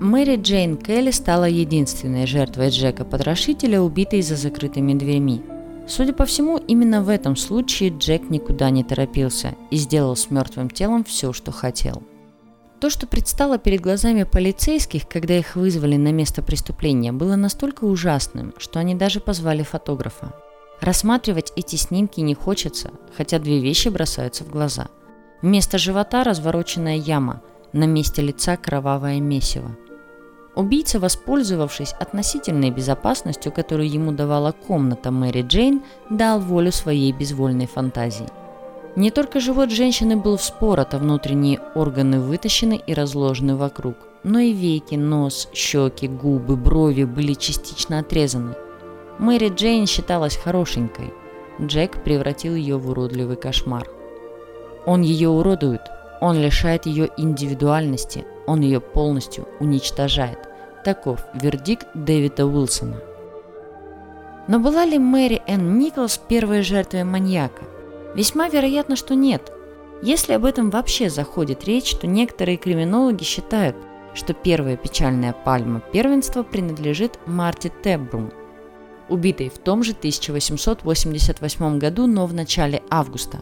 [0.00, 5.42] Мэри Джейн Келли стала единственной жертвой Джека-потрошителя, убитой за закрытыми дверьми–
[5.90, 10.70] Судя по всему, именно в этом случае Джек никуда не торопился и сделал с мертвым
[10.70, 12.04] телом все, что хотел.
[12.80, 18.54] То, что предстало перед глазами полицейских, когда их вызвали на место преступления, было настолько ужасным,
[18.56, 20.32] что они даже позвали фотографа.
[20.80, 24.86] Рассматривать эти снимки не хочется, хотя две вещи бросаются в глаза.
[25.42, 29.76] Вместо живота развороченная яма, на месте лица кровавое месиво.
[30.54, 38.26] Убийца, воспользовавшись относительной безопасностью, которую ему давала комната Мэри Джейн, дал волю своей безвольной фантазии.
[38.96, 44.52] Не только живот женщины был вспорот, а внутренние органы вытащены и разложены вокруг, но и
[44.52, 48.54] веки, нос, щеки, губы, брови были частично отрезаны.
[49.18, 51.14] Мэри Джейн считалась хорошенькой.
[51.60, 53.86] Джек превратил ее в уродливый кошмар.
[54.86, 55.82] Он ее уродует,
[56.20, 60.38] он лишает ее индивидуальности, он ее полностью уничтожает.
[60.84, 62.96] Таков вердикт Дэвида Уилсона.
[64.48, 67.62] Но была ли Мэри Энн Николс первой жертвой маньяка?
[68.16, 69.52] Весьма вероятно, что нет.
[70.02, 73.76] Если об этом вообще заходит речь, то некоторые криминологи считают,
[74.14, 78.32] что первая печальная пальма первенства принадлежит Марти Тебрум,
[79.08, 83.38] убитой в том же 1888 году, но в начале августа.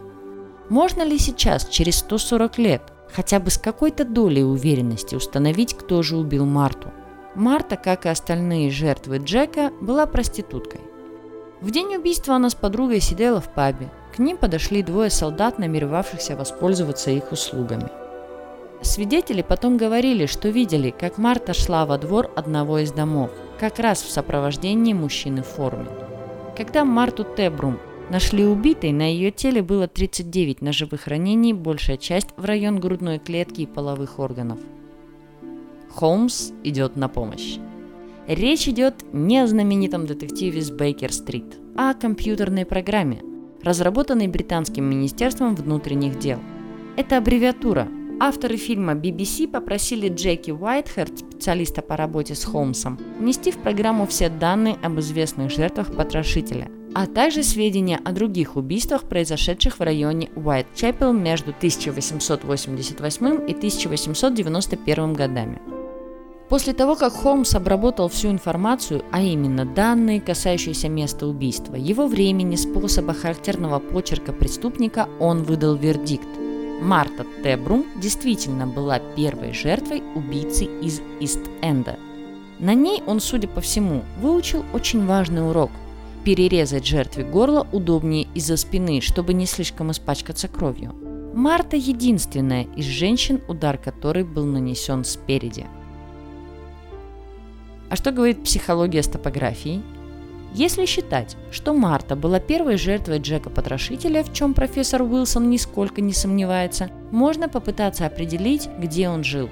[0.68, 6.16] Можно ли сейчас, через 140 лет, хотя бы с какой-то долей уверенности установить, кто же
[6.16, 6.92] убил Марту?
[7.34, 10.80] Марта, как и остальные жертвы Джека, была проституткой.
[11.60, 13.90] В день убийства она с подругой сидела в пабе.
[14.14, 17.88] К ним подошли двое солдат, намеревавшихся воспользоваться их услугами.
[18.82, 24.02] Свидетели потом говорили, что видели, как Марта шла во двор одного из домов, как раз
[24.02, 25.86] в сопровождении мужчины в форме.
[26.56, 27.78] Когда Марту Тебрум
[28.10, 33.62] нашли убитой, на ее теле было 39 ножевых ранений, большая часть в район грудной клетки
[33.62, 34.58] и половых органов.
[35.90, 37.58] Холмс идет на помощь.
[38.26, 43.22] Речь идет не о знаменитом детективе с Бейкер-стрит, а о компьютерной программе,
[43.62, 46.38] разработанной британским министерством внутренних дел.
[46.96, 47.88] Это аббревиатура.
[48.20, 54.28] Авторы фильма BBC попросили Джеки Уайтхерт, специалиста по работе с Холмсом, внести в программу все
[54.28, 61.12] данные об известных жертвах потрошителя, а также сведения о других убийствах, произошедших в районе Уайтчепел
[61.12, 65.60] между 1888 и 1891 годами.
[66.48, 72.56] После того, как Холмс обработал всю информацию, а именно данные, касающиеся места убийства, его времени,
[72.56, 76.26] способа характерного почерка преступника, он выдал вердикт.
[76.82, 81.96] Марта Тебрум действительно была первой жертвой убийцы из Ист-Энда.
[82.58, 85.70] На ней он, судя по всему, выучил очень важный урок–
[86.36, 90.94] перерезать жертве горло удобнее из-за спины, чтобы не слишком испачкаться кровью.
[91.34, 95.66] Марта единственная из женщин, удар которой был нанесен спереди–
[97.88, 99.82] а что говорит психология с топографией?
[100.54, 106.90] Если считать, что Марта была первой жертвой Джека-потрошителя, в чем профессор Уилсон нисколько не сомневается,
[107.10, 109.48] можно попытаться определить, где он жил.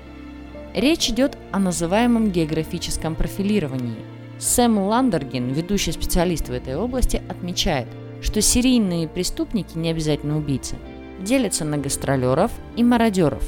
[0.75, 3.97] Речь идет о называемом географическом профилировании.
[4.39, 7.89] Сэм Ландерген, ведущий специалист в этой области, отмечает,
[8.21, 10.77] что серийные преступники, не обязательно убийцы,
[11.21, 13.43] делятся на гастролеров и мародеров.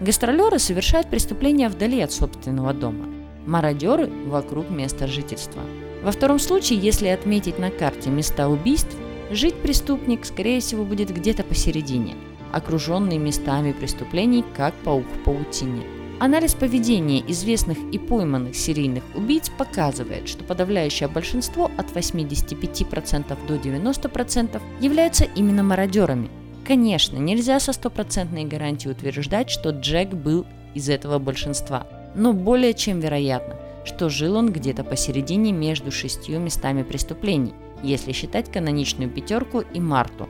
[0.00, 3.06] Гастролеры совершают преступления вдали от собственного дома–
[3.46, 5.62] мародеры вокруг места жительства.
[6.02, 8.94] Во втором случае, если отметить на карте места убийств,
[9.30, 12.14] жить преступник, скорее всего, будет где-то посередине,
[12.52, 15.82] окруженный местами преступлений, как паук в паутине.
[16.18, 24.60] Анализ поведения известных и пойманных серийных убийц показывает, что подавляющее большинство от 85% до 90%
[24.80, 26.30] являются именно мародерами.
[26.66, 32.98] Конечно, нельзя со стопроцентной гарантией утверждать, что Джек был из этого большинства– но более чем
[32.98, 37.52] вероятно, что жил он где-то посередине между шестью местами преступлений,
[37.82, 40.28] если считать каноничную пятерку и Марту.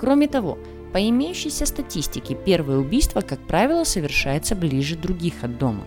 [0.00, 0.58] Кроме того,
[0.92, 5.84] по имеющейся статистике, первое убийство, как правило, совершается ближе других от дома.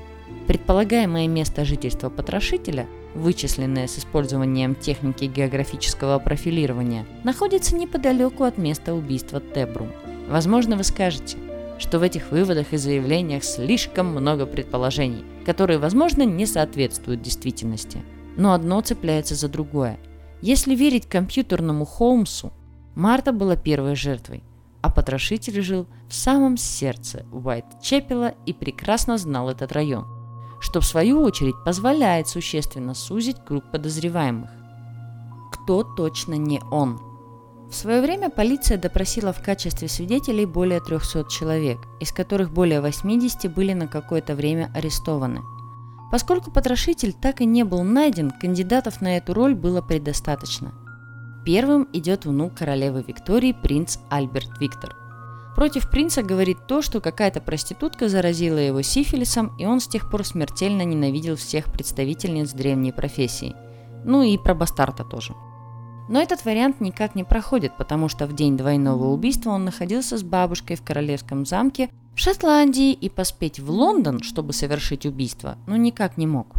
[0.47, 9.41] Предполагаемое место жительства потрошителя, вычисленное с использованием техники географического профилирования, находится неподалеку от места убийства
[9.41, 9.91] Тебрум.
[10.27, 11.37] Возможно, вы скажете–
[11.83, 18.01] что в этих выводах и заявлениях слишком много предположений, которые, возможно, не соответствуют действительности.
[18.37, 19.99] Но одно цепляется за другое.
[20.41, 22.53] Если верить компьютерному Холмсу,
[22.95, 24.43] Марта была первой жертвой,
[24.83, 30.05] а потрошитель жил в самом сердце Уайт-Чепела и прекрасно знал этот район,
[30.59, 34.51] что в свою очередь позволяет существенно сузить круг подозреваемых.
[35.51, 37.01] Кто точно не он–
[37.73, 43.51] в свое время полиция допросила в качестве свидетелей более 300 человек, из которых более 80
[43.51, 45.41] были на какое-то время арестованы.
[46.11, 50.82] Поскольку потрошитель так и не был найден, кандидатов на эту роль было предостаточно.
[51.45, 54.95] Первым идет внук королевы Виктории, принц Альберт Виктор.
[55.55, 60.25] Против принца говорит то, что какая-то проститутка заразила его сифилисом, и он с тех пор
[60.25, 63.55] смертельно ненавидел всех представительниц древней профессии.
[64.05, 65.35] Ну и про бастарта тоже.
[66.09, 70.23] Но этот вариант никак не проходит, потому что в день двойного убийства он находился с
[70.23, 76.17] бабушкой в королевском замке в Шотландии и поспеть в Лондон, чтобы совершить убийство, ну никак
[76.17, 76.55] не мог.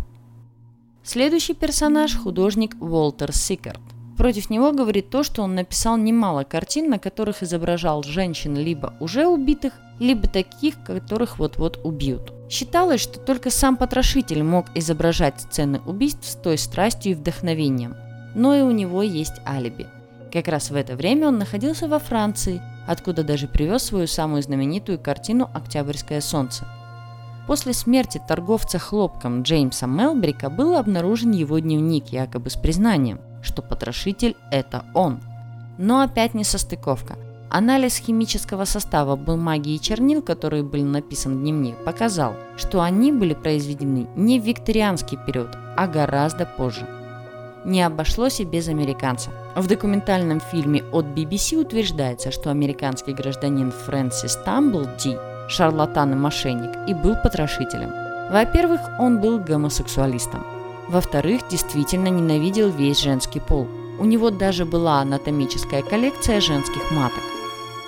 [1.02, 3.93] Следующий персонаж– художник Уолтер Сикард.
[4.16, 9.26] Против него говорит то, что он написал немало картин, на которых изображал женщин либо уже
[9.26, 12.32] убитых, либо таких, которых вот-вот убьют.
[12.48, 17.96] Считалось, что только сам потрошитель мог изображать сцены убийств с той страстью и вдохновением.
[18.36, 19.88] Но и у него есть алиби.
[20.32, 24.98] Как раз в это время он находился во Франции, откуда даже привез свою самую знаменитую
[24.98, 26.66] картину «Октябрьское солнце».
[27.46, 34.36] После смерти торговца хлопком Джеймса Мелбрика был обнаружен его дневник якобы с признанием– что потрошитель–
[34.50, 35.20] это он.
[35.78, 37.16] Но опять не состыковка.
[37.50, 43.34] Анализ химического состава бумаги и чернил, которые были написаны в дневник, показал, что они были
[43.34, 46.88] произведены не в викторианский период, а гораздо позже.
[47.64, 49.30] Не обошлось и без американца.
[49.54, 55.16] В документальном фильме от BBC утверждается, что американский гражданин Фрэнсис Тамблди–
[55.48, 57.90] шарлатан и мошенник, и был потрошителем.
[58.30, 60.44] Во-первых, он был гомосексуалистом.
[60.88, 63.66] Во-вторых, действительно ненавидел весь женский пол.
[63.98, 67.22] У него даже была анатомическая коллекция женских маток.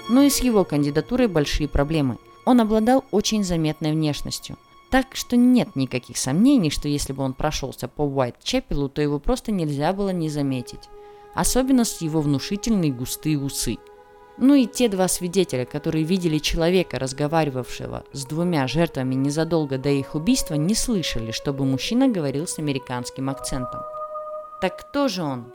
[0.08, 2.18] Но и с его кандидатурой большие проблемы.
[2.44, 4.56] Он обладал очень заметной внешностью.
[4.90, 9.50] Так что нет никаких сомнений, что если бы он прошелся по Уайт-Чепелу, то его просто
[9.50, 10.88] нельзя было не заметить.
[11.34, 13.78] Особенно с его внушительные густые усы–
[14.38, 20.14] ну и те два свидетеля, которые видели человека, разговаривавшего с двумя жертвами незадолго до их
[20.14, 23.80] убийства, не слышали, чтобы мужчина говорил с американским акцентом.
[24.60, 25.52] Так кто же он?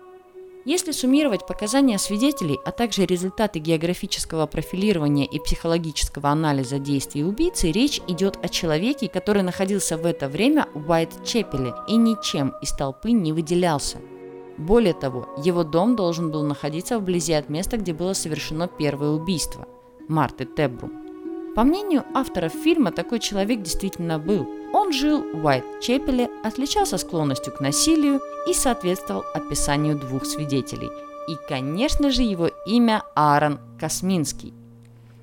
[0.63, 7.99] Если суммировать показания свидетелей, а также результаты географического профилирования и психологического анализа действий убийцы, речь
[8.07, 13.33] идет о человеке, который находился в это время в Уайт-Чепеле и ничем из толпы не
[13.33, 13.97] выделялся–
[14.61, 19.67] более того, его дом должен был находиться вблизи от места, где было совершено первое убийство–
[20.07, 20.89] Марты Тебру.
[21.55, 24.47] По мнению авторов фильма, такой человек действительно был.
[24.73, 30.89] Он жил в Уайт-Чепеле, отличался склонностью к насилию и соответствовал описанию двух свидетелей.
[31.27, 34.53] И, конечно же, его имя Аарон Косминский.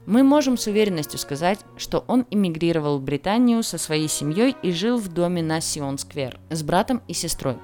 [0.05, 4.99] Мы можем с уверенностью сказать, что он эмигрировал в Британию со своей семьей и жил
[4.99, 7.57] в доме на Сион-сквер с братом и сестрой.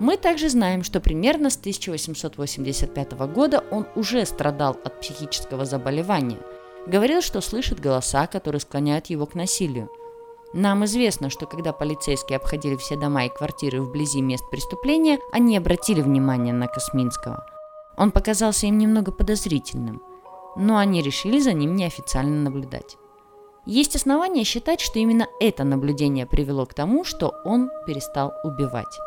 [0.00, 6.38] Мы также знаем, что примерно с 1885 года он уже страдал от психического заболевания.
[6.86, 9.90] Говорил, что слышит голоса, которые склоняют его к насилию.
[10.54, 16.00] Нам известно, что когда полицейские обходили все дома и квартиры вблизи мест преступления, они обратили
[16.00, 17.44] внимание на Косминского.
[17.96, 20.00] Он показался им немного подозрительным,
[20.56, 22.96] но они решили за ним неофициально наблюдать.
[23.66, 28.98] Есть основания считать, что именно это наблюдение привело к тому, что он перестал убивать.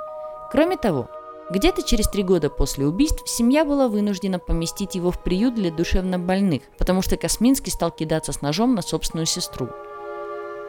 [0.51, 1.09] Кроме того,
[1.49, 6.63] где-то через три года после убийств семья была вынуждена поместить его в приют для душевнобольных,
[6.77, 9.69] потому что Косминский стал кидаться с ножом на собственную сестру.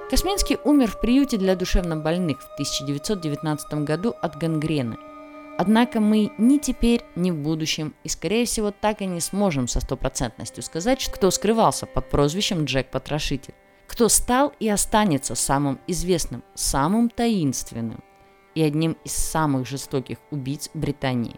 [0.09, 4.99] Косминский умер в приюте для душевнобольных в 1919 году от гангрены.
[5.59, 9.81] Однако мы ни теперь, ни в будущем и, скорее всего, так и не сможем со
[9.81, 13.55] стопроцентностью сказать, кто скрывался под прозвищем Джек Потрошитель,
[13.89, 18.03] кто стал и останется самым известным, самым таинственным
[18.55, 21.37] и одним из самых жестоких убийц Британии.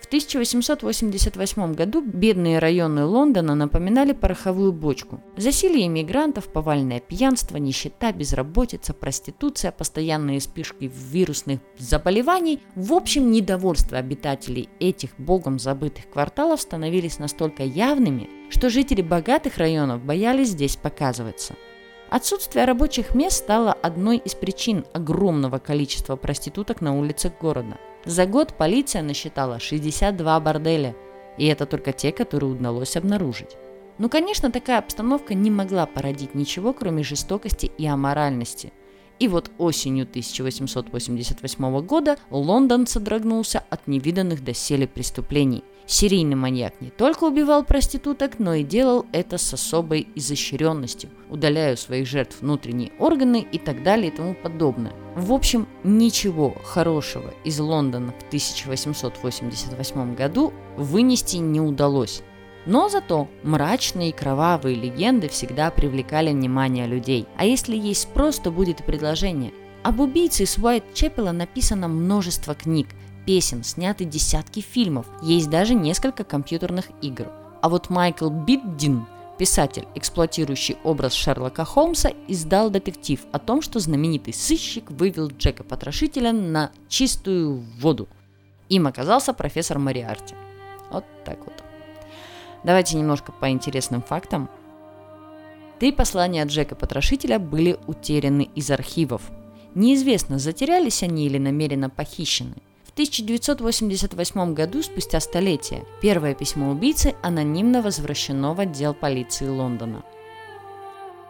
[0.00, 5.20] В 1888 году бедные районы Лондона напоминали пороховую бочку.
[5.36, 12.60] Засилие иммигрантов, повальное пьянство, нищета, безработица, проституция, постоянные вспышки вирусных заболеваний.
[12.76, 20.04] В общем, недовольство обитателей этих богом забытых кварталов становились настолько явными, что жители богатых районов
[20.04, 21.56] боялись здесь показываться–
[22.16, 27.76] Отсутствие рабочих мест стало одной из причин огромного количества проституток на улицах города.
[28.06, 30.96] За год полиция насчитала 62 борделя,
[31.36, 33.58] и это только те, которые удалось обнаружить.
[33.98, 38.72] Ну, конечно, такая обстановка не могла породить ничего, кроме жестокости и аморальности.
[39.18, 47.24] И вот осенью 1888 года Лондон содрогнулся от невиданных доселе преступлений– Серийный маньяк не только
[47.24, 53.46] убивал проституток, но и делал это с особой изощренностью, удаляя у своих жертв внутренние органы
[53.52, 54.92] и так далее и тому подобное.
[55.14, 62.22] В общем, ничего хорошего из Лондона в 1888 году вынести не удалось.
[62.66, 67.26] Но зато мрачные и кровавые легенды всегда привлекали внимание людей.
[67.36, 69.52] А если есть спрос, то будет и предложение.
[69.84, 72.88] Об убийце из Уайт-Чепела написано множество книг–
[73.26, 77.26] песен, сняты десятки фильмов, есть даже несколько компьютерных игр.
[77.60, 79.06] А вот Майкл Биддин,
[79.36, 86.32] писатель, эксплуатирующий образ Шерлока Холмса, издал детектив о том, что знаменитый сыщик вывел Джека Потрошителя
[86.32, 88.08] на чистую воду.
[88.68, 90.34] Им оказался профессор Мариарти.
[90.90, 91.64] Вот так вот.
[92.64, 94.48] Давайте немножко по интересным фактам.
[95.78, 99.30] Три послания Джека Потрошителя были утеряны из архивов.
[99.74, 102.56] Неизвестно, затерялись они или намеренно похищены.
[102.96, 110.02] В 1988 году, спустя столетие, первое письмо убийцы анонимно возвращено в отдел полиции Лондона.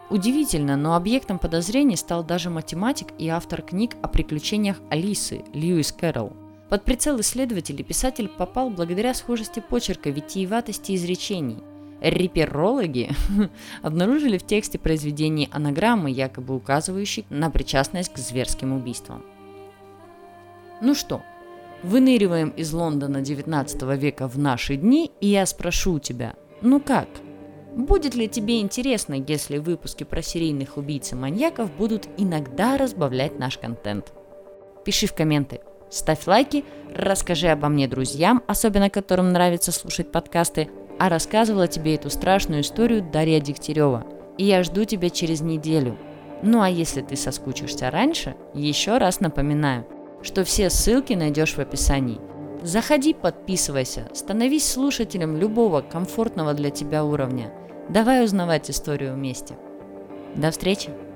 [0.09, 6.31] Удивительно, но объектом подозрений стал даже математик и автор книг о приключениях Алисы Льюис Кэрролл.
[6.69, 11.57] Под прицел исследователей писатель попал благодаря схожести почерка, витиеватости изречений–
[11.99, 13.09] Реперологи
[13.81, 19.23] обнаружили в тексте произведений анаграммы, якобы указывающие на причастность к зверским убийствам.
[20.79, 21.23] Ну что,
[21.83, 27.07] выныриваем из Лондона 19 века в наши дни, и я спрошу тебя, ну как?
[27.75, 33.59] Будет ли тебе интересно, если выпуски про серийных убийц и маньяков будут иногда разбавлять наш
[33.59, 34.13] контент?
[34.83, 35.61] Пиши в комменты,
[35.91, 36.65] ставь лайки,
[36.95, 43.03] расскажи обо мне друзьям, особенно которым нравится слушать подкасты, а рассказывала тебе эту страшную историю
[43.03, 44.07] Дарья Дегтярева.
[44.39, 45.97] И я жду тебя через неделю.
[46.41, 49.85] Ну а если ты соскучишься раньше, еще раз напоминаю,
[50.21, 52.19] что все ссылки найдешь в описании.
[52.63, 57.53] Заходи, подписывайся, становись слушателем любого комфортного для тебя уровня.
[57.89, 59.55] Давай узнавать историю вместе.
[60.35, 61.06] До встречи!